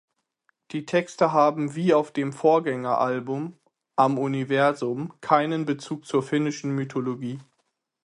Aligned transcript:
Die 0.71 0.87
Texte 0.87 1.31
haben 1.31 1.75
wie 1.75 1.93
auf 1.93 2.11
dem 2.11 2.33
Vorgängeralbum 2.33 3.59
"Am 3.95 4.17
Universum" 4.17 5.13
keinen 5.21 5.65
Bezug 5.65 6.07
zur 6.07 6.23
finnischen 6.23 6.71
Mythologie. 6.73 7.37